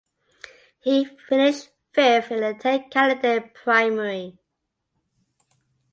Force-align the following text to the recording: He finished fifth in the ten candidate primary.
He 0.79 1.05
finished 1.05 1.69
fifth 1.91 2.31
in 2.31 2.39
the 2.41 2.55
ten 2.59 2.89
candidate 2.89 3.53
primary. 3.53 4.39